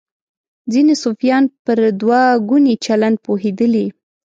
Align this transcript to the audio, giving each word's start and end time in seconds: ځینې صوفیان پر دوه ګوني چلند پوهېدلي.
ځینې 0.71 0.93
صوفیان 1.03 1.43
پر 1.65 1.79
دوه 2.01 2.21
ګوني 2.49 2.75
چلند 2.85 3.17
پوهېدلي. 3.25 3.85